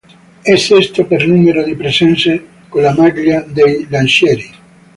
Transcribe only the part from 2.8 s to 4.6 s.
la maglia dei "Lancieri".